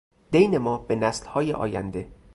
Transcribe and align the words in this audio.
دین 0.31 0.57
ما 0.57 0.77
به 0.77 0.95
نسلهای 0.95 1.53
آینده 1.53 2.11